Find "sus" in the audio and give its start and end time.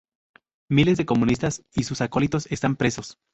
1.83-2.01